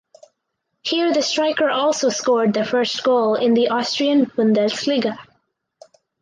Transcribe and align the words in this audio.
Here 0.81 1.13
the 1.13 1.21
striker 1.21 1.69
also 1.69 2.09
scored 2.09 2.55
the 2.55 2.65
first 2.65 3.03
goal 3.03 3.35
in 3.35 3.53
the 3.53 3.67
Austrian 3.67 4.25
Bundesliga. 4.25 5.19